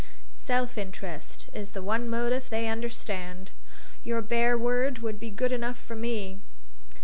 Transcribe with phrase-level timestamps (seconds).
[0.47, 3.51] Self interest is the one motive they understand.
[4.03, 6.39] Your bare word would be good enough for me."